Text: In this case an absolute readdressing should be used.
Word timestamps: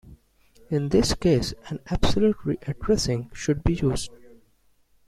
In 0.71 0.89
this 0.89 1.13
case 1.13 1.53
an 1.69 1.79
absolute 1.85 2.35
readdressing 2.43 3.29
should 3.35 3.63
be 3.63 3.75
used. 3.75 4.09